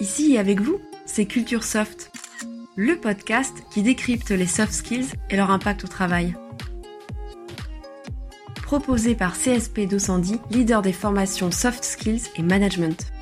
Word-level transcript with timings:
Ici 0.00 0.32
et 0.32 0.38
avec 0.38 0.62
vous, 0.62 0.80
c'est 1.04 1.26
Culture 1.26 1.62
Soft, 1.62 2.10
le 2.74 2.98
podcast 2.98 3.52
qui 3.70 3.82
décrypte 3.82 4.30
les 4.30 4.46
soft 4.46 4.72
skills 4.72 5.08
et 5.28 5.36
leur 5.36 5.50
impact 5.50 5.84
au 5.84 5.88
travail. 5.88 6.34
Proposé 8.62 9.14
par 9.14 9.36
CSP 9.36 9.80
210, 9.80 10.38
leader 10.52 10.80
des 10.80 10.94
formations 10.94 11.50
soft 11.50 11.84
skills 11.84 12.22
et 12.36 12.42
management. 12.42 13.12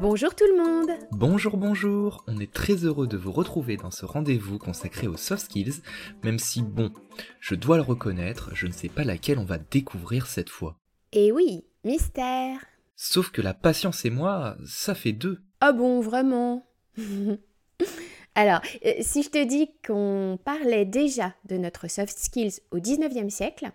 Bonjour 0.00 0.34
tout 0.34 0.46
le 0.48 0.64
monde 0.64 0.90
Bonjour, 1.12 1.56
bonjour 1.56 2.24
On 2.26 2.40
est 2.40 2.52
très 2.52 2.74
heureux 2.74 3.06
de 3.06 3.16
vous 3.16 3.30
retrouver 3.30 3.76
dans 3.76 3.92
ce 3.92 4.04
rendez-vous 4.04 4.58
consacré 4.58 5.06
aux 5.06 5.16
soft 5.16 5.44
skills, 5.44 5.80
même 6.24 6.40
si, 6.40 6.62
bon, 6.62 6.90
je 7.38 7.54
dois 7.54 7.76
le 7.76 7.82
reconnaître, 7.82 8.50
je 8.52 8.66
ne 8.66 8.72
sais 8.72 8.88
pas 8.88 9.04
laquelle 9.04 9.38
on 9.38 9.44
va 9.44 9.58
découvrir 9.58 10.26
cette 10.26 10.50
fois. 10.50 10.76
Et 11.12 11.30
oui, 11.30 11.62
mystère 11.84 12.58
Sauf 12.96 13.30
que 13.30 13.42
la 13.42 13.54
patience 13.54 14.04
et 14.04 14.10
moi, 14.10 14.56
ça 14.66 14.94
fait 14.94 15.12
deux. 15.12 15.42
Ah 15.60 15.72
bon, 15.72 16.00
vraiment? 16.00 16.66
Alors, 18.34 18.60
euh, 18.84 18.92
si 19.00 19.22
je 19.22 19.30
te 19.30 19.44
dis 19.44 19.70
qu'on 19.86 20.38
parlait 20.44 20.84
déjà 20.84 21.34
de 21.44 21.56
notre 21.56 21.88
soft 21.88 22.18
skills 22.18 22.60
au 22.70 22.78
19e 22.78 23.30
siècle, 23.30 23.70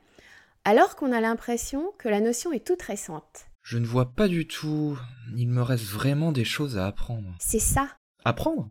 alors 0.66 0.95
qu'on 0.95 1.12
a 1.12 1.22
l'impression 1.22 1.92
que 1.98 2.09
la 2.09 2.20
notion 2.20 2.52
est 2.52 2.66
toute 2.66 2.82
récente. 2.82 3.48
Je 3.62 3.78
ne 3.78 3.86
vois 3.86 4.14
pas 4.14 4.28
du 4.28 4.48
tout. 4.48 4.98
Il 5.36 5.48
me 5.48 5.62
reste 5.62 5.86
vraiment 5.86 6.31
des 6.31 6.44
choses 6.44 6.78
à 6.78 6.88
apprendre. 6.88 7.36
C'est 7.40 7.59
ça. 7.59 7.88
Apprendre? 8.26 8.70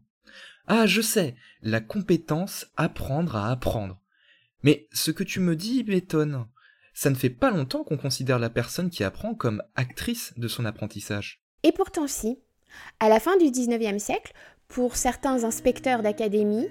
Ah, 0.66 0.87
je 0.87 1.01
sais, 1.01 1.35
la 1.62 1.80
compétence 1.80 2.66
apprendre 2.77 3.37
à 3.37 3.51
apprendre. 3.51 3.99
Mais 4.62 4.88
ce 4.93 5.10
que 5.10 5.24
tu 5.24 5.41
me 5.41 5.57
dis 5.57 5.85
m'étonne. 5.85 6.46
Ça 7.01 7.11
ne 7.11 7.15
fait 7.15 7.30
pas 7.30 7.52
longtemps 7.52 7.84
qu'on 7.84 7.97
considère 7.97 8.41
la 8.41 8.51
personne 8.51 8.91
qui 8.91 9.05
apprend 9.05 9.33
comme 9.33 9.62
actrice 9.77 10.34
de 10.37 10.48
son 10.48 10.65
apprentissage. 10.65 11.45
Et 11.62 11.71
pourtant 11.71 12.09
si. 12.09 12.41
À 12.99 13.09
la 13.09 13.21
fin 13.21 13.37
du 13.37 13.45
19e 13.45 14.01
siècle, 14.01 14.32
pour 14.66 14.96
certains 14.96 15.45
inspecteurs 15.45 16.02
d'académie, 16.02 16.66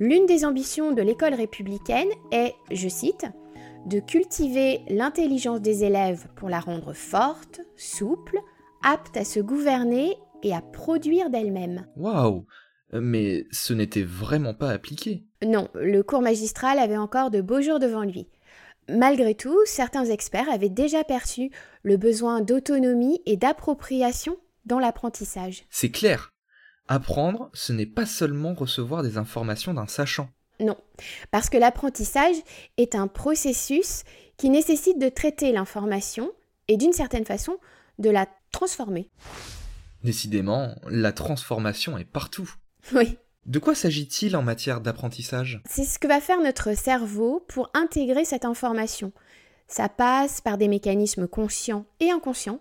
l'une 0.00 0.24
des 0.24 0.46
ambitions 0.46 0.92
de 0.92 1.02
l'école 1.02 1.34
républicaine 1.34 2.08
est, 2.32 2.54
je 2.70 2.88
cite, 2.88 3.26
de 3.84 4.00
cultiver 4.00 4.80
l'intelligence 4.88 5.60
des 5.60 5.84
élèves 5.84 6.26
pour 6.36 6.48
la 6.48 6.60
rendre 6.60 6.94
forte, 6.94 7.60
souple, 7.76 8.38
apte 8.82 9.18
à 9.18 9.26
se 9.26 9.40
gouverner 9.40 10.16
et 10.42 10.54
à 10.54 10.62
produire 10.62 11.28
d'elle-même. 11.28 11.86
Waouh 11.96 12.46
Mais 12.94 13.44
ce 13.50 13.74
n'était 13.74 14.04
vraiment 14.04 14.54
pas 14.54 14.70
appliqué. 14.70 15.26
Non, 15.44 15.68
le 15.74 16.00
cours 16.00 16.22
magistral 16.22 16.78
avait 16.78 16.96
encore 16.96 17.30
de 17.30 17.42
beaux 17.42 17.60
jours 17.60 17.78
devant 17.78 18.04
lui. 18.04 18.26
Malgré 18.88 19.34
tout, 19.34 19.58
certains 19.66 20.04
experts 20.04 20.48
avaient 20.50 20.68
déjà 20.68 21.02
perçu 21.02 21.50
le 21.82 21.96
besoin 21.96 22.40
d'autonomie 22.40 23.20
et 23.26 23.36
d'appropriation 23.36 24.36
dans 24.64 24.78
l'apprentissage. 24.78 25.64
C'est 25.70 25.90
clair. 25.90 26.32
Apprendre, 26.88 27.50
ce 27.52 27.72
n'est 27.72 27.86
pas 27.86 28.06
seulement 28.06 28.54
recevoir 28.54 29.02
des 29.02 29.18
informations 29.18 29.74
d'un 29.74 29.88
sachant. 29.88 30.28
Non, 30.60 30.76
parce 31.30 31.50
que 31.50 31.58
l'apprentissage 31.58 32.36
est 32.76 32.94
un 32.94 33.08
processus 33.08 34.04
qui 34.36 34.50
nécessite 34.50 34.98
de 34.98 35.08
traiter 35.08 35.52
l'information 35.52 36.30
et 36.68 36.76
d'une 36.76 36.92
certaine 36.92 37.24
façon 37.24 37.58
de 37.98 38.10
la 38.10 38.26
transformer. 38.52 39.10
Décidément, 40.04 40.74
la 40.88 41.12
transformation 41.12 41.98
est 41.98 42.04
partout. 42.04 42.50
Oui. 42.94 43.18
De 43.46 43.60
quoi 43.60 43.76
s'agit-il 43.76 44.36
en 44.36 44.42
matière 44.42 44.80
d'apprentissage? 44.80 45.62
C'est 45.70 45.84
ce 45.84 46.00
que 46.00 46.08
va 46.08 46.20
faire 46.20 46.40
notre 46.40 46.76
cerveau 46.76 47.44
pour 47.46 47.70
intégrer 47.74 48.24
cette 48.24 48.44
information. 48.44 49.12
Ça 49.68 49.88
passe 49.88 50.40
par 50.40 50.58
des 50.58 50.66
mécanismes 50.66 51.28
conscients 51.28 51.86
et 52.00 52.10
inconscients. 52.10 52.58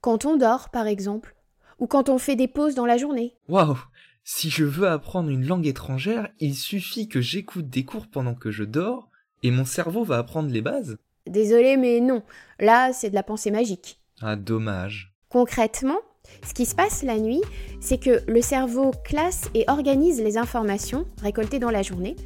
Quand 0.00 0.24
on 0.24 0.36
dort, 0.36 0.70
par 0.70 0.88
exemple, 0.88 1.36
ou 1.78 1.86
quand 1.86 2.08
on 2.08 2.18
fait 2.18 2.34
des 2.34 2.48
pauses 2.48 2.74
dans 2.74 2.86
la 2.86 2.96
journée. 2.96 3.36
Waouh 3.48 3.78
Si 4.24 4.50
je 4.50 4.64
veux 4.64 4.88
apprendre 4.88 5.30
une 5.30 5.46
langue 5.46 5.68
étrangère, 5.68 6.28
il 6.40 6.56
suffit 6.56 7.06
que 7.06 7.20
j'écoute 7.20 7.68
des 7.68 7.84
cours 7.84 8.08
pendant 8.08 8.34
que 8.34 8.50
je 8.50 8.64
dors, 8.64 9.08
et 9.44 9.52
mon 9.52 9.64
cerveau 9.64 10.02
va 10.02 10.18
apprendre 10.18 10.50
les 10.50 10.62
bases 10.62 10.98
Désolé, 11.28 11.76
mais 11.76 12.00
non. 12.00 12.24
Là, 12.58 12.92
c'est 12.92 13.10
de 13.10 13.14
la 13.14 13.22
pensée 13.22 13.52
magique. 13.52 14.00
Ah, 14.20 14.34
dommage. 14.34 15.14
Concrètement, 15.28 15.98
ce 16.46 16.54
qui 16.54 16.66
se 16.66 16.74
passe 16.74 17.02
la 17.02 17.18
nuit, 17.18 17.42
c'est 17.80 17.98
que 17.98 18.22
le 18.26 18.42
cerveau 18.42 18.92
classe 19.04 19.50
et 19.54 19.64
organise 19.68 20.20
les 20.20 20.38
informations 20.38 21.06
récoltées 21.22 21.58
dans 21.58 21.70
la 21.70 21.82
journée. 21.82 22.16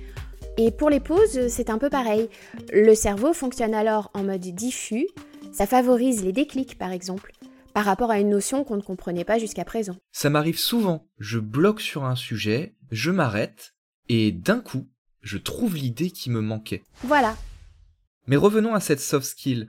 Et 0.59 0.71
pour 0.71 0.91
les 0.91 1.01
pauses, 1.01 1.49
c'est 1.49 1.71
un 1.71 1.79
peu 1.79 1.89
pareil. 1.89 2.29
Le 2.73 2.95
cerveau 2.95 3.33
fonctionne 3.33 3.75
alors 3.75 4.11
en 4.15 4.23
mode 4.23 4.41
diffus. 4.41 5.09
Ça 5.53 5.67
favorise 5.67 6.25
les 6.25 6.33
déclics, 6.33 6.79
par 6.79 6.93
exemple, 6.93 7.33
par 7.75 7.85
rapport 7.85 8.11
à 8.11 8.21
une 8.21 8.31
notion 8.31 8.65
qu'on 8.65 8.77
ne 8.77 8.83
comprenait 8.83 9.25
pas 9.25 9.39
jusqu'à 9.39 9.65
présent. 9.65 9.97
Ça 10.13 10.31
m'arrive 10.31 10.59
souvent. 10.59 11.07
Je 11.19 11.39
bloque 11.39 11.81
sur 11.81 12.05
un 12.05 12.17
sujet, 12.17 12.75
je 12.91 13.11
m'arrête, 13.11 13.75
et 14.09 14.31
d'un 14.31 14.61
coup, 14.61 14.89
je 15.23 15.39
trouve 15.39 15.77
l'idée 15.77 16.11
qui 16.11 16.31
me 16.31 16.41
manquait. 16.41 16.83
Voilà. 17.03 17.37
Mais 18.27 18.37
revenons 18.37 18.75
à 18.75 18.81
cette 18.81 19.01
soft 19.01 19.27
skill. 19.27 19.69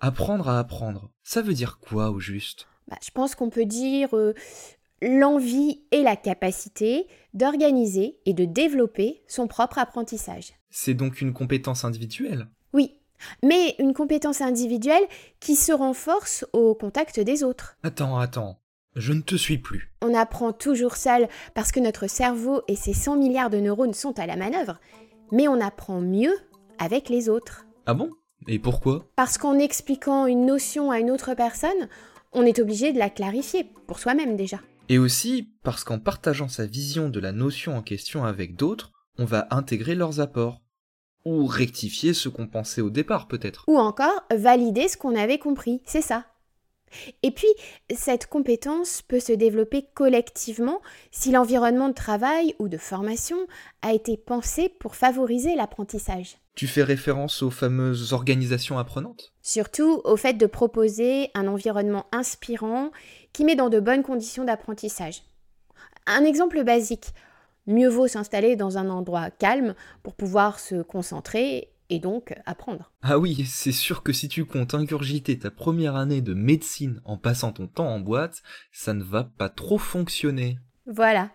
Apprendre 0.00 0.48
à 0.48 0.58
apprendre. 0.58 1.10
Ça 1.22 1.42
veut 1.42 1.54
dire 1.54 1.78
quoi 1.78 2.10
au 2.10 2.18
juste? 2.18 2.66
Bah, 2.88 2.98
je 3.02 3.10
pense 3.10 3.34
qu'on 3.34 3.50
peut 3.50 3.64
dire 3.64 4.14
euh, 4.16 4.34
l'envie 5.00 5.82
et 5.90 6.02
la 6.02 6.16
capacité 6.16 7.06
d'organiser 7.32 8.18
et 8.26 8.34
de 8.34 8.44
développer 8.44 9.22
son 9.26 9.46
propre 9.46 9.78
apprentissage. 9.78 10.52
C'est 10.70 10.94
donc 10.94 11.20
une 11.20 11.32
compétence 11.32 11.84
individuelle? 11.84 12.48
Oui, 12.72 12.98
mais 13.42 13.74
une 13.78 13.94
compétence 13.94 14.40
individuelle 14.40 15.04
qui 15.40 15.56
se 15.56 15.72
renforce 15.72 16.44
au 16.52 16.74
contact 16.74 17.20
des 17.20 17.44
autres. 17.44 17.76
Attends, 17.82 18.18
attends, 18.18 18.58
je 18.96 19.12
ne 19.12 19.20
te 19.20 19.36
suis 19.36 19.58
plus. 19.58 19.92
On 20.02 20.14
apprend 20.14 20.52
toujours 20.52 20.96
seul 20.96 21.28
parce 21.54 21.72
que 21.72 21.80
notre 21.80 22.06
cerveau 22.06 22.62
et 22.68 22.76
ses 22.76 22.94
100 22.94 23.16
milliards 23.16 23.50
de 23.50 23.58
neurones 23.58 23.94
sont 23.94 24.18
à 24.18 24.26
la 24.26 24.36
manœuvre, 24.36 24.78
mais 25.32 25.48
on 25.48 25.60
apprend 25.60 26.00
mieux 26.00 26.34
avec 26.78 27.08
les 27.08 27.28
autres. 27.28 27.66
Ah 27.86 27.94
bon? 27.94 28.10
Et 28.46 28.58
pourquoi? 28.58 29.06
Parce 29.16 29.38
qu'en 29.38 29.58
expliquant 29.58 30.26
une 30.26 30.46
notion 30.46 30.90
à 30.90 30.98
une 30.98 31.10
autre 31.10 31.34
personne, 31.34 31.88
on 32.34 32.44
est 32.44 32.58
obligé 32.58 32.92
de 32.92 32.98
la 32.98 33.10
clarifier, 33.10 33.66
pour 33.86 33.98
soi-même 33.98 34.36
déjà. 34.36 34.60
Et 34.88 34.98
aussi 34.98 35.54
parce 35.62 35.84
qu'en 35.84 35.98
partageant 35.98 36.48
sa 36.48 36.66
vision 36.66 37.08
de 37.08 37.20
la 37.20 37.32
notion 37.32 37.76
en 37.76 37.82
question 37.82 38.24
avec 38.24 38.56
d'autres, 38.56 38.92
on 39.18 39.24
va 39.24 39.46
intégrer 39.50 39.94
leurs 39.94 40.20
apports. 40.20 40.60
Ou 41.24 41.46
rectifier 41.46 42.12
ce 42.12 42.28
qu'on 42.28 42.46
pensait 42.46 42.82
au 42.82 42.90
départ 42.90 43.28
peut-être. 43.28 43.64
Ou 43.66 43.78
encore 43.78 44.24
valider 44.30 44.88
ce 44.88 44.98
qu'on 44.98 45.16
avait 45.16 45.38
compris, 45.38 45.80
c'est 45.86 46.02
ça. 46.02 46.26
Et 47.22 47.30
puis, 47.30 47.48
cette 47.94 48.26
compétence 48.26 49.02
peut 49.02 49.20
se 49.20 49.32
développer 49.32 49.86
collectivement 49.94 50.80
si 51.10 51.30
l'environnement 51.30 51.88
de 51.88 51.94
travail 51.94 52.54
ou 52.58 52.68
de 52.68 52.78
formation 52.78 53.36
a 53.82 53.92
été 53.92 54.16
pensé 54.16 54.68
pour 54.68 54.96
favoriser 54.96 55.54
l'apprentissage. 55.54 56.38
Tu 56.54 56.68
fais 56.68 56.84
référence 56.84 57.42
aux 57.42 57.50
fameuses 57.50 58.12
organisations 58.12 58.78
apprenantes? 58.78 59.32
Surtout 59.42 60.00
au 60.04 60.16
fait 60.16 60.34
de 60.34 60.46
proposer 60.46 61.30
un 61.34 61.48
environnement 61.48 62.06
inspirant 62.12 62.90
qui 63.32 63.44
met 63.44 63.56
dans 63.56 63.70
de 63.70 63.80
bonnes 63.80 64.04
conditions 64.04 64.44
d'apprentissage. 64.44 65.22
Un 66.06 66.24
exemple 66.24 66.62
basique, 66.62 67.12
mieux 67.66 67.88
vaut 67.88 68.06
s'installer 68.06 68.56
dans 68.56 68.78
un 68.78 68.88
endroit 68.88 69.30
calme 69.30 69.74
pour 70.02 70.14
pouvoir 70.14 70.60
se 70.60 70.82
concentrer 70.82 71.73
et 71.90 71.98
donc 71.98 72.34
apprendre. 72.46 72.92
Ah 73.02 73.18
oui, 73.18 73.44
c'est 73.46 73.72
sûr 73.72 74.02
que 74.02 74.12
si 74.12 74.28
tu 74.28 74.44
comptes 74.44 74.74
ingurgiter 74.74 75.38
ta 75.38 75.50
première 75.50 75.96
année 75.96 76.20
de 76.20 76.34
médecine 76.34 77.00
en 77.04 77.16
passant 77.16 77.52
ton 77.52 77.66
temps 77.66 77.88
en 77.88 78.00
boîte, 78.00 78.42
ça 78.72 78.94
ne 78.94 79.02
va 79.02 79.24
pas 79.24 79.48
trop 79.48 79.78
fonctionner. 79.78 80.58
Voilà. 80.86 81.30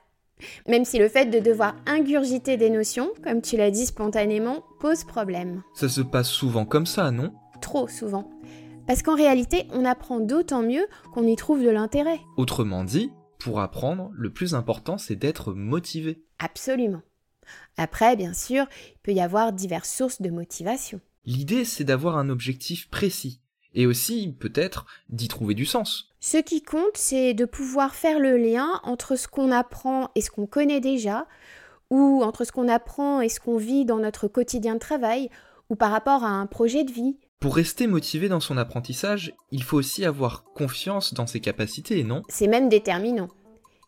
Même 0.67 0.85
si 0.85 0.99
le 0.99 1.09
fait 1.09 1.25
de 1.25 1.39
devoir 1.39 1.75
ingurgiter 1.85 2.57
des 2.57 2.69
notions, 2.69 3.09
comme 3.23 3.41
tu 3.41 3.57
l'as 3.57 3.71
dit 3.71 3.85
spontanément, 3.85 4.63
pose 4.79 5.03
problème. 5.03 5.63
Ça 5.73 5.89
se 5.89 6.01
passe 6.01 6.29
souvent 6.29 6.65
comme 6.65 6.85
ça, 6.85 7.11
non? 7.11 7.33
Trop 7.61 7.87
souvent. 7.87 8.29
Parce 8.87 9.03
qu'en 9.03 9.15
réalité, 9.15 9.67
on 9.71 9.85
apprend 9.85 10.19
d'autant 10.19 10.63
mieux 10.63 10.87
qu'on 11.13 11.27
y 11.27 11.35
trouve 11.35 11.63
de 11.63 11.69
l'intérêt. 11.69 12.19
Autrement 12.37 12.83
dit, 12.83 13.11
pour 13.37 13.59
apprendre, 13.59 14.11
le 14.13 14.31
plus 14.31 14.55
important 14.55 14.97
c'est 14.97 15.15
d'être 15.15 15.53
motivé. 15.53 16.23
Absolument. 16.39 17.01
Après, 17.77 18.15
bien 18.15 18.33
sûr, 18.33 18.65
il 18.89 18.99
peut 19.03 19.13
y 19.13 19.21
avoir 19.21 19.53
diverses 19.53 19.93
sources 19.93 20.21
de 20.21 20.29
motivation. 20.29 21.01
L'idée 21.25 21.65
c'est 21.65 21.83
d'avoir 21.83 22.17
un 22.17 22.29
objectif 22.29 22.89
précis, 22.89 23.41
et 23.73 23.85
aussi, 23.85 24.35
peut-être, 24.39 24.85
d'y 25.09 25.27
trouver 25.27 25.53
du 25.53 25.65
sens. 25.65 26.11
Ce 26.19 26.37
qui 26.37 26.63
compte, 26.63 26.95
c'est 26.95 27.33
de 27.33 27.45
pouvoir 27.45 27.93
faire 27.93 28.19
le 28.19 28.37
lien 28.37 28.81
entre 28.83 29.15
ce 29.15 29.27
qu'on 29.27 29.51
apprend 29.51 30.09
et 30.15 30.21
ce 30.21 30.31
qu'on 30.31 30.47
connaît 30.47 30.79
déjà, 30.79 31.27
ou 31.89 32.23
entre 32.23 32.45
ce 32.45 32.51
qu'on 32.51 32.67
apprend 32.67 33.21
et 33.21 33.29
ce 33.29 33.39
qu'on 33.39 33.57
vit 33.57 33.85
dans 33.85 33.99
notre 33.99 34.27
quotidien 34.27 34.73
de 34.73 34.79
travail, 34.79 35.29
ou 35.69 35.75
par 35.75 35.91
rapport 35.91 36.23
à 36.23 36.29
un 36.29 36.47
projet 36.47 36.83
de 36.83 36.91
vie. 36.91 37.17
Pour 37.39 37.55
rester 37.55 37.87
motivé 37.87 38.27
dans 38.27 38.41
son 38.41 38.57
apprentissage, 38.57 39.33
il 39.51 39.63
faut 39.63 39.77
aussi 39.77 40.03
avoir 40.03 40.43
confiance 40.43 41.13
dans 41.13 41.27
ses 41.27 41.39
capacités, 41.39 42.03
non? 42.03 42.23
C'est 42.27 42.47
même 42.47 42.69
déterminant. 42.69 43.29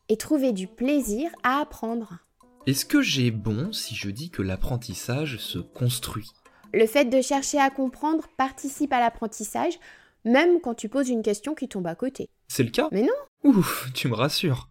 Et 0.10 0.16
trouver 0.16 0.52
du 0.52 0.68
plaisir 0.68 1.31
à 1.44 1.60
apprendre. 1.60 2.19
Est-ce 2.68 2.86
que 2.86 3.02
j'ai 3.02 3.31
bon 3.31 3.74
si 3.74 3.96
je 3.96 4.12
dis 4.12 4.30
que 4.30 4.44
l'apprentissage 4.44 5.38
se 5.38 5.58
construit? 5.58 6.30
Le 6.74 6.86
fait 6.86 7.06
de 7.06 7.19
chercher 7.19 7.60
à 7.60 7.72
comprendre 7.72 8.28
participe 8.38 8.94
à 8.94 9.00
l'apprentissage, 9.00 9.80
même 10.25 10.62
quand 10.62 10.75
tu 10.75 10.88
poses 10.88 11.10
une 11.10 11.24
question 11.24 11.56
qui 11.56 11.68
tombe 11.68 11.88
à 11.88 11.96
côté. 11.96 12.30
C'est 12.48 12.62
le 12.62 12.69
cas? 12.69 12.88
Mais 12.92 13.02
non 13.02 13.10
Ouf, 13.44 13.90
tu 13.96 14.08
me 14.08 14.13
rassures. 14.13 14.69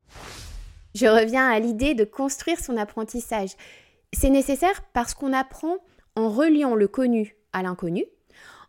Je 0.95 1.07
reviens 1.07 1.51
à 1.51 1.59
l'idée 1.59 1.95
de 1.95 2.05
construire 2.05 2.61
son 2.61 2.77
apprentissage. 2.77 3.51
C'est 4.13 4.31
nécessaire 4.31 4.83
parce 4.93 5.15
qu'on 5.15 5.33
apprend 5.33 5.79
en 6.15 6.31
reliant 6.31 6.77
le 6.77 6.87
connu 6.87 7.35
à 7.53 7.63
l'inconnu, 7.65 8.05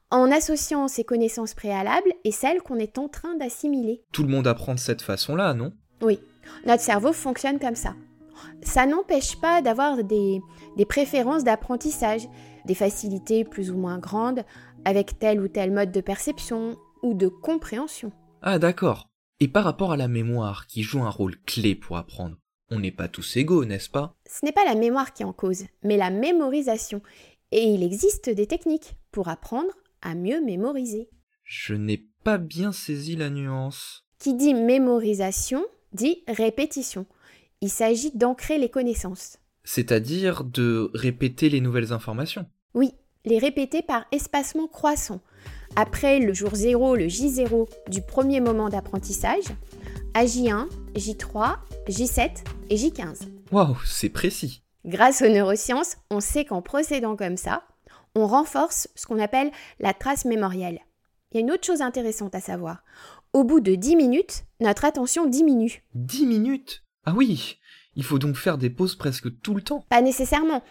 en 0.09 0.31
associant 0.31 0.87
ses 0.87 1.03
connaissances 1.03 1.53
préalables 1.53 2.11
et 2.23 2.31
celles 2.31 2.63
qu'on 2.63 2.79
est 2.79 2.97
en 2.97 3.07
train 3.07 3.35
d'assimiler. 3.35 4.01
Tout 4.11 4.23
le 4.23 4.29
monde 4.29 4.47
apprend 4.47 4.73
de 4.73 4.79
cette 4.79 5.03
façon-là, 5.03 5.53
non? 5.53 5.73
Oui, 6.01 6.19
notre 6.65 6.81
cerveau 6.81 7.13
fonctionne 7.13 7.59
comme 7.59 7.75
ça. 7.75 7.93
Ça 8.61 8.85
n'empêche 8.85 9.39
pas 9.39 9.61
d'avoir 9.61 10.03
des, 10.03 10.41
des 10.77 10.85
préférences 10.85 11.43
d'apprentissage, 11.43 12.27
des 12.65 12.75
facilités 12.75 13.43
plus 13.43 13.71
ou 13.71 13.77
moins 13.77 13.99
grandes 13.99 14.43
avec 14.85 15.19
tel 15.19 15.41
ou 15.41 15.47
tel 15.47 15.71
mode 15.71 15.91
de 15.91 16.01
perception 16.01 16.77
ou 17.01 17.13
de 17.13 17.27
compréhension. 17.27 18.11
Ah 18.41 18.59
d'accord. 18.59 19.09
Et 19.39 19.47
par 19.47 19.63
rapport 19.63 19.91
à 19.91 19.97
la 19.97 20.07
mémoire, 20.07 20.67
qui 20.67 20.83
joue 20.83 21.01
un 21.01 21.09
rôle 21.09 21.35
clé 21.43 21.75
pour 21.75 21.97
apprendre, 21.97 22.37
on 22.69 22.79
n'est 22.79 22.91
pas 22.91 23.07
tous 23.07 23.37
égaux, 23.37 23.65
n'est-ce 23.65 23.89
pas? 23.89 24.15
Ce 24.27 24.45
n'est 24.45 24.51
pas 24.51 24.65
la 24.65 24.75
mémoire 24.75 25.13
qui 25.13 25.23
est 25.23 25.25
en 25.25 25.33
cause, 25.33 25.65
mais 25.83 25.97
la 25.97 26.09
mémorisation. 26.09 27.01
Et 27.51 27.63
il 27.63 27.83
existe 27.83 28.29
des 28.29 28.47
techniques 28.47 28.95
pour 29.11 29.27
apprendre 29.27 29.71
à 30.01 30.15
mieux 30.15 30.41
mémoriser. 30.41 31.09
Je 31.43 31.73
n'ai 31.73 32.05
pas 32.23 32.37
bien 32.37 32.71
saisi 32.71 33.15
la 33.15 33.29
nuance. 33.29 34.05
Qui 34.19 34.35
dit 34.35 34.53
mémorisation 34.53 35.65
dit 35.93 36.23
répétition. 36.27 37.05
Il 37.63 37.69
s'agit 37.69 38.11
d'ancrer 38.15 38.57
les 38.57 38.69
connaissances. 38.69 39.37
C'est-à-dire 39.63 40.43
de 40.43 40.89
répéter 40.95 41.47
les 41.47 41.61
nouvelles 41.61 41.93
informations. 41.93 42.47
Oui, 42.73 42.91
les 43.23 43.37
répéter 43.37 43.83
par 43.83 44.05
espacement 44.11 44.67
croissant. 44.67 45.21
Après 45.75 46.19
le 46.19 46.33
jour 46.33 46.55
0, 46.55 46.95
le 46.95 47.05
J0 47.05 47.69
du 47.87 48.01
premier 48.01 48.41
moment 48.41 48.69
d'apprentissage, 48.69 49.43
à 50.15 50.25
J1, 50.25 50.69
J3, 50.95 51.57
J7 51.87 52.31
et 52.71 52.75
J15. 52.75 53.27
Waouh, 53.51 53.77
c'est 53.85 54.09
précis. 54.09 54.63
Grâce 54.83 55.21
aux 55.21 55.29
neurosciences, 55.29 55.97
on 56.09 56.19
sait 56.19 56.45
qu'en 56.45 56.63
procédant 56.63 57.15
comme 57.15 57.37
ça, 57.37 57.63
on 58.15 58.25
renforce 58.25 58.89
ce 58.95 59.05
qu'on 59.05 59.19
appelle 59.19 59.51
la 59.79 59.93
trace 59.93 60.25
mémorielle. 60.25 60.79
Il 61.31 61.35
y 61.35 61.37
a 61.37 61.41
une 61.41 61.51
autre 61.51 61.67
chose 61.67 61.81
intéressante 61.81 62.33
à 62.33 62.41
savoir. 62.41 62.83
Au 63.33 63.43
bout 63.43 63.59
de 63.59 63.75
10 63.75 63.95
minutes, 63.95 64.45
notre 64.59 64.83
attention 64.83 65.27
diminue. 65.27 65.83
10 65.93 66.25
minutes? 66.25 66.83
Ah 67.05 67.13
oui 67.15 67.57
Il 67.95 68.03
faut 68.03 68.19
donc 68.19 68.35
faire 68.35 68.57
des 68.57 68.69
pauses 68.69 68.95
presque 68.95 69.41
tout 69.41 69.53
le 69.55 69.61
temps 69.61 69.85
Pas 69.89 70.01
nécessairement. 70.01 70.63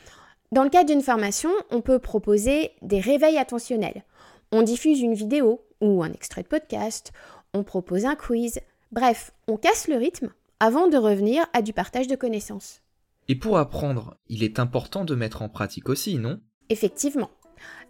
Dans 0.53 0.65
le 0.65 0.71
cadre 0.71 0.91
d'une 0.91 1.03
formation, 1.03 1.51
on 1.71 1.81
peut 1.81 1.99
proposer 1.99 2.73
des 2.83 3.01
réveils 3.01 3.39
attentionnels. 3.39 4.05
On 4.53 4.63
diffuse 4.63 5.01
une 5.01 5.15
vidéo 5.15 5.65
ou 5.81 6.03
un 6.03 6.13
extrait 6.13 6.43
de 6.43 6.49
podcast, 6.49 7.13
on 7.55 7.63
propose 7.63 8.05
un 8.05 8.17
quiz. 8.17 8.61
Bref, 8.93 9.33
on 9.47 9.57
casse 9.57 9.89
le 9.89 9.97
rythme 9.97 10.33
avant 10.59 10.89
de 10.89 10.97
revenir 10.97 11.47
à 11.53 11.63
du 11.63 11.73
partage 11.73 12.09
de 12.09 12.17
connaissances. 12.17 12.81
Et 13.29 13.37
pour 13.37 13.59
apprendre, 13.59 14.17
il 14.29 14.43
est 14.43 14.59
important 14.59 15.05
de 15.05 15.15
mettre 15.15 15.43
en 15.43 15.49
pratique 15.49 15.89
aussi, 15.89 16.17
non? 16.17 16.41
Effectivement. 16.69 17.31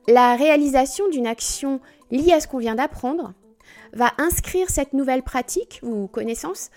La 0.08 0.36
réalisation 0.36 1.08
d'une 1.08 1.26
action 1.26 1.80
liée 2.10 2.32
à 2.32 2.40
ce 2.40 2.48
qu'on 2.48 2.58
vient 2.58 2.74
d'apprendre 2.74 3.32
va 3.92 4.12
inscrire 4.18 4.70
cette 4.70 4.92
nouvelle 4.92 5.22
pratique 5.22 5.80
ou 5.82 6.06
connaissance 6.06 6.70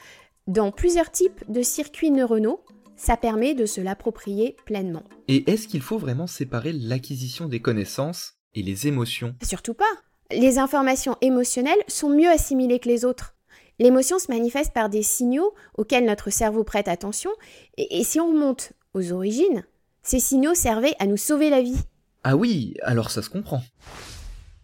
dans 0.48 0.72
plusieurs 0.72 1.12
types 1.12 1.44
de 1.50 1.62
circuits 1.62 2.12
neuronaux. 2.12 2.64
Ça 2.96 3.18
permet 3.18 3.56
de 3.56 3.66
se 3.66 3.82
l'approprier 3.82 4.56
pleinement. 4.66 5.04
Et 5.28 5.50
est-ce 5.50 5.68
qu'il 5.68 5.82
faut 5.82 5.98
vraiment 5.98 6.28
séparer 6.28 6.72
l'acquisition 6.72 7.48
des 7.48 7.60
connaissances 7.60 8.36
et 8.54 8.62
les 8.62 8.88
émotions? 8.88 9.36
Surtout 9.42 9.74
pas. 9.74 9.84
Les 10.32 10.60
informations 10.60 11.18
émotionnelles 11.22 11.84
sont 11.88 12.10
mieux 12.10 12.30
assimilées 12.30 12.80
que 12.80 12.90
les 12.90 13.04
autres. 13.04 13.36
L'émotion 13.80 14.20
se 14.20 14.32
manifeste 14.32 14.74
par 14.74 14.90
des 14.90 15.02
signaux 15.02 15.54
auxquels 15.76 16.06
notre 16.06 16.30
cerveau 16.30 16.64
prête 16.64 16.88
attention, 16.88 17.32
et, 17.78 18.00
et 18.00 18.04
si 18.04 18.20
on 18.20 18.28
remonte 18.28 18.74
aux 18.94 19.12
origines, 19.12 19.66
ces 20.04 20.20
signaux 20.20 20.54
servaient 20.54 20.96
à 21.00 21.08
nous 21.08 21.18
sauver 21.18 21.50
la 21.50 21.62
vie. 21.62 21.82
Ah 22.24 22.38
oui, 22.38 22.76
alors 22.84 23.10
ça 23.10 23.22
se 23.22 23.30
comprend. 23.30 23.64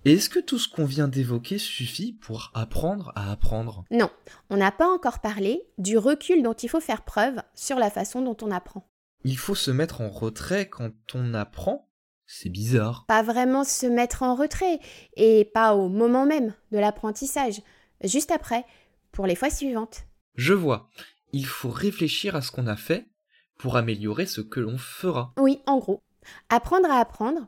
Et 0.06 0.14
est-ce 0.14 0.30
que 0.30 0.40
tout 0.40 0.58
ce 0.58 0.70
qu'on 0.70 0.86
vient 0.86 1.10
d'évoquer 1.10 1.58
suffit 1.58 2.14
pour 2.14 2.52
apprendre 2.54 3.12
à 3.16 3.32
apprendre? 3.32 3.84
Non, 3.92 4.10
on 4.50 4.58
n'a 4.58 4.72
pas 4.72 4.88
encore 4.88 5.20
parlé 5.20 5.62
du 5.78 5.98
recul 5.98 6.42
dont 6.42 6.54
il 6.54 6.70
faut 6.70 6.80
faire 6.80 7.04
preuve 7.04 7.42
sur 7.54 7.78
la 7.78 7.90
façon 7.90 8.22
dont 8.22 8.38
on 8.42 8.52
apprend. 8.52 8.90
Il 9.26 9.38
faut 9.38 9.56
se 9.56 9.72
mettre 9.72 10.00
en 10.00 10.10
retrait 10.10 10.70
quand 10.70 10.94
on 11.14 11.34
apprend? 11.34 11.90
C'est 12.26 12.50
bizarre. 12.50 13.06
Pas 13.08 13.24
vraiment 13.24 13.64
se 13.64 13.88
mettre 13.88 14.24
en 14.24 14.36
retrait, 14.36 14.80
et 15.16 15.46
pas 15.54 15.74
au 15.74 15.90
moment 15.90 16.26
même 16.26 16.54
de 16.72 16.78
l'apprentissage, 16.78 17.62
juste 18.04 18.32
après, 18.32 18.66
pour 19.12 19.26
les 19.26 19.36
fois 19.36 19.50
suivantes. 19.50 20.04
Je 20.36 20.54
vois. 20.54 20.90
Il 21.34 21.46
faut 21.46 21.72
réfléchir 21.72 22.36
à 22.36 22.42
ce 22.42 22.52
qu'on 22.52 22.68
a 22.68 22.78
fait 22.78 23.10
pour 23.58 23.76
améliorer 23.76 24.28
ce 24.28 24.42
que 24.42 24.60
l'on 24.60 24.78
fera. 24.78 25.34
Oui, 25.38 25.60
en 25.66 25.80
gros. 25.80 26.04
Apprendre 26.50 26.90
à 26.90 27.00
apprendre, 27.00 27.48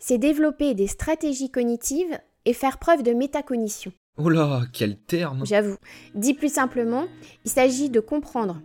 c'est 0.00 0.18
développer 0.18 0.74
des 0.74 0.88
stratégies 0.88 1.50
cognitives 1.50 2.18
et 2.44 2.54
faire 2.54 2.78
preuve 2.78 3.04
de 3.04 3.12
métacognition. 3.12 3.92
Oh 4.16 4.28
là, 4.28 4.62
quel 4.72 4.98
terme 4.98 5.46
J'avoue. 5.46 5.76
Dit 6.14 6.34
plus 6.34 6.52
simplement, 6.52 7.06
il 7.44 7.50
s'agit 7.50 7.90
de 7.90 8.00
comprendre 8.00 8.60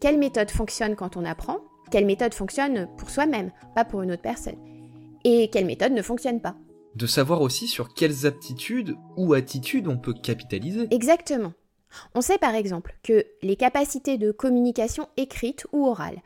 quelle 0.00 0.18
méthode 0.18 0.50
fonctionne 0.50 0.96
quand 0.96 1.16
on 1.16 1.24
apprend, 1.24 1.60
quelle 1.90 2.06
méthode 2.06 2.34
fonctionne 2.34 2.88
pour 2.98 3.10
soi-même, 3.10 3.50
pas 3.74 3.84
pour 3.84 4.02
une 4.02 4.12
autre 4.12 4.22
personne, 4.22 4.58
et 5.24 5.48
quelle 5.50 5.66
méthode 5.66 5.92
ne 5.92 6.02
fonctionne 6.02 6.40
pas. 6.40 6.56
De 6.96 7.06
savoir 7.06 7.40
aussi 7.40 7.68
sur 7.68 7.94
quelles 7.94 8.26
aptitudes 8.26 8.96
ou 9.16 9.32
attitudes 9.34 9.88
on 9.88 9.96
peut 9.96 10.14
capitaliser. 10.14 10.88
Exactement. 10.90 11.52
On 12.14 12.20
sait 12.20 12.38
par 12.38 12.54
exemple 12.54 12.96
que 13.02 13.24
les 13.42 13.56
capacités 13.56 14.18
de 14.18 14.32
communication 14.32 15.08
écrite 15.16 15.66
ou 15.72 15.86
orale 15.86 16.20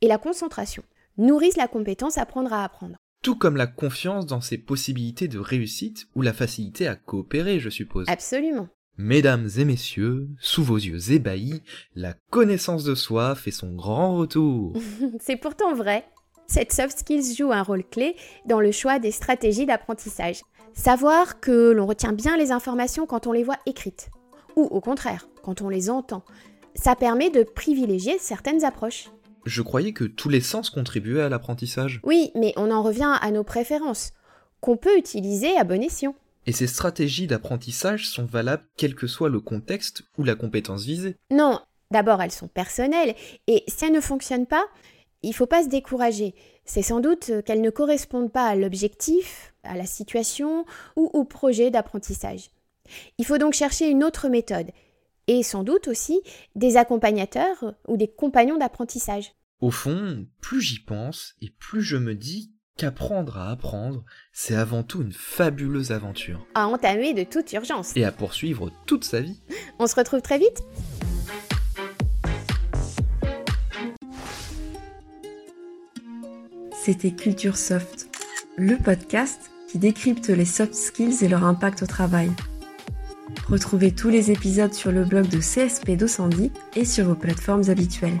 et 0.00 0.08
la 0.08 0.18
concentration 0.18 0.82
nourrissent 1.18 1.56
la 1.56 1.68
compétence 1.68 2.18
apprendre 2.18 2.52
à 2.52 2.64
apprendre. 2.64 2.96
Tout 3.28 3.36
comme 3.36 3.58
la 3.58 3.66
confiance 3.66 4.24
dans 4.24 4.40
ses 4.40 4.56
possibilités 4.56 5.28
de 5.28 5.38
réussite 5.38 6.08
ou 6.14 6.22
la 6.22 6.32
facilité 6.32 6.88
à 6.88 6.96
coopérer, 6.96 7.60
je 7.60 7.68
suppose. 7.68 8.06
Absolument. 8.08 8.68
Mesdames 8.96 9.50
et 9.58 9.66
messieurs, 9.66 10.28
sous 10.40 10.64
vos 10.64 10.78
yeux 10.78 11.12
ébahis, 11.12 11.62
la 11.94 12.14
connaissance 12.30 12.84
de 12.84 12.94
soi 12.94 13.34
fait 13.34 13.50
son 13.50 13.74
grand 13.74 14.16
retour. 14.16 14.72
C'est 15.20 15.36
pourtant 15.36 15.74
vrai. 15.74 16.06
Cette 16.46 16.72
soft 16.72 17.00
skills 17.00 17.34
joue 17.36 17.52
un 17.52 17.62
rôle 17.62 17.84
clé 17.84 18.16
dans 18.46 18.60
le 18.60 18.72
choix 18.72 18.98
des 18.98 19.10
stratégies 19.10 19.66
d'apprentissage. 19.66 20.40
Savoir 20.72 21.38
que 21.38 21.72
l'on 21.72 21.84
retient 21.84 22.14
bien 22.14 22.38
les 22.38 22.50
informations 22.50 23.04
quand 23.04 23.26
on 23.26 23.32
les 23.32 23.44
voit 23.44 23.58
écrites, 23.66 24.08
ou 24.56 24.62
au 24.62 24.80
contraire, 24.80 25.28
quand 25.42 25.60
on 25.60 25.68
les 25.68 25.90
entend, 25.90 26.24
ça 26.74 26.96
permet 26.96 27.28
de 27.28 27.42
privilégier 27.42 28.16
certaines 28.18 28.64
approches. 28.64 29.10
Je 29.48 29.62
croyais 29.62 29.94
que 29.94 30.04
tous 30.04 30.28
les 30.28 30.42
sens 30.42 30.68
contribuaient 30.68 31.22
à 31.22 31.30
l'apprentissage. 31.30 32.00
Oui, 32.04 32.32
mais 32.34 32.52
on 32.56 32.70
en 32.70 32.82
revient 32.82 33.16
à 33.18 33.30
nos 33.30 33.44
préférences, 33.44 34.12
qu'on 34.60 34.76
peut 34.76 34.98
utiliser 34.98 35.56
à 35.56 35.64
bon 35.64 35.82
escient. 35.82 36.14
Et 36.44 36.52
ces 36.52 36.66
stratégies 36.66 37.26
d'apprentissage 37.26 38.06
sont 38.10 38.26
valables 38.26 38.66
quel 38.76 38.94
que 38.94 39.06
soit 39.06 39.30
le 39.30 39.40
contexte 39.40 40.02
ou 40.18 40.24
la 40.24 40.34
compétence 40.34 40.84
visée. 40.84 41.16
Non, 41.30 41.60
d'abord 41.90 42.20
elles 42.20 42.30
sont 42.30 42.48
personnelles, 42.48 43.14
et 43.46 43.64
si 43.68 43.86
elles 43.86 43.92
ne 43.92 44.02
fonctionnent 44.02 44.46
pas, 44.46 44.66
il 45.22 45.32
faut 45.32 45.46
pas 45.46 45.64
se 45.64 45.68
décourager. 45.68 46.34
C'est 46.66 46.82
sans 46.82 47.00
doute 47.00 47.32
qu'elles 47.46 47.62
ne 47.62 47.70
correspondent 47.70 48.30
pas 48.30 48.48
à 48.48 48.54
l'objectif, 48.54 49.54
à 49.62 49.78
la 49.78 49.86
situation 49.86 50.66
ou 50.94 51.06
au 51.14 51.24
projet 51.24 51.70
d'apprentissage. 51.70 52.50
Il 53.16 53.24
faut 53.24 53.38
donc 53.38 53.54
chercher 53.54 53.88
une 53.88 54.04
autre 54.04 54.28
méthode, 54.28 54.72
et 55.26 55.42
sans 55.42 55.62
doute 55.62 55.88
aussi 55.88 56.20
des 56.54 56.76
accompagnateurs 56.76 57.74
ou 57.86 57.96
des 57.96 58.08
compagnons 58.08 58.58
d'apprentissage. 58.58 59.32
Au 59.60 59.72
fond, 59.72 60.24
plus 60.40 60.60
j'y 60.60 60.78
pense 60.78 61.34
et 61.42 61.50
plus 61.58 61.82
je 61.82 61.96
me 61.96 62.14
dis 62.14 62.52
qu'apprendre 62.76 63.38
à 63.38 63.50
apprendre, 63.50 64.04
c'est 64.32 64.54
avant 64.54 64.84
tout 64.84 65.02
une 65.02 65.12
fabuleuse 65.12 65.90
aventure. 65.90 66.46
À 66.54 66.68
entamer 66.68 67.12
de 67.12 67.24
toute 67.24 67.52
urgence. 67.52 67.96
Et 67.96 68.04
à 68.04 68.12
poursuivre 68.12 68.70
toute 68.86 69.02
sa 69.02 69.20
vie. 69.20 69.42
On 69.80 69.88
se 69.88 69.96
retrouve 69.96 70.22
très 70.22 70.38
vite 70.38 70.62
C'était 76.84 77.10
Culture 77.10 77.56
Soft, 77.56 78.08
le 78.56 78.76
podcast 78.76 79.50
qui 79.68 79.78
décrypte 79.78 80.28
les 80.28 80.44
soft 80.44 80.74
skills 80.74 81.24
et 81.24 81.28
leur 81.28 81.42
impact 81.42 81.82
au 81.82 81.86
travail. 81.86 82.30
Retrouvez 83.48 83.90
tous 83.92 84.08
les 84.08 84.30
épisodes 84.30 84.72
sur 84.72 84.92
le 84.92 85.04
blog 85.04 85.26
de 85.26 85.38
CSP 85.38 85.96
Docendie 85.96 86.52
et 86.76 86.84
sur 86.84 87.06
vos 87.06 87.16
plateformes 87.16 87.68
habituelles. 87.68 88.20